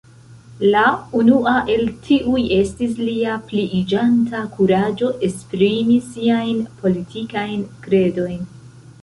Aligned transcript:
La 0.75 0.83
unua 1.17 1.51
el 1.73 1.83
tiuj 2.07 2.41
estis 2.55 2.95
lia 3.09 3.35
pliiĝanta 3.51 4.41
kuraĝo 4.57 5.11
esprimi 5.29 6.01
siajn 6.09 6.67
politikajn 6.83 7.65
kredojn. 7.87 8.45